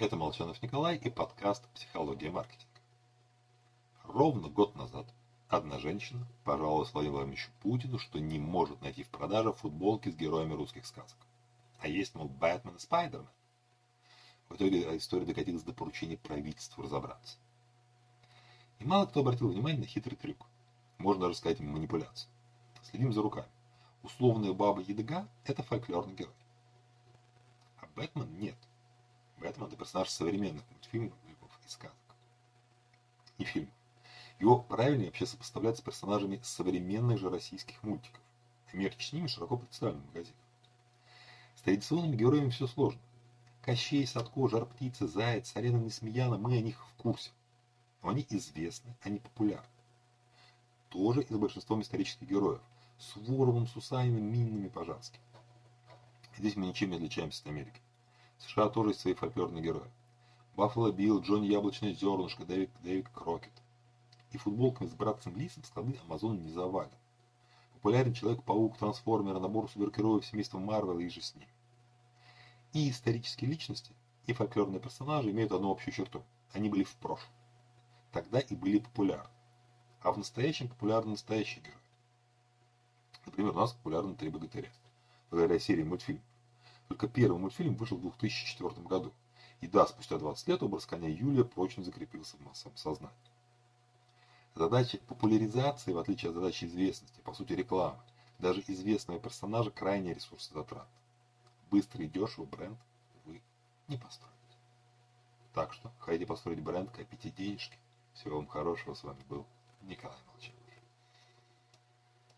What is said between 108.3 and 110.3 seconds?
вам хорошего. С вами был Николай